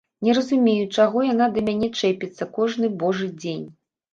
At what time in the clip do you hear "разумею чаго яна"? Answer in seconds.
0.37-1.45